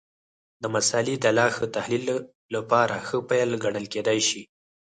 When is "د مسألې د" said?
0.61-1.25